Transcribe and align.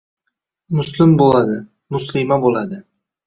Muslim 0.77 1.11
bo‘ladi! 1.19 1.59
Muslima 1.97 2.39
bo‘ladi! 2.47 2.81